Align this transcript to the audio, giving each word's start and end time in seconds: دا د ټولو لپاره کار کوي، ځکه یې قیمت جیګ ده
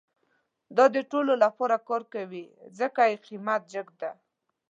دا 0.77 0.85
د 0.95 0.97
ټولو 1.11 1.33
لپاره 1.43 1.75
کار 1.87 2.03
کوي، 2.13 2.45
ځکه 2.79 3.01
یې 3.09 3.21
قیمت 3.25 3.61
جیګ 3.71 3.87
ده 4.01 4.11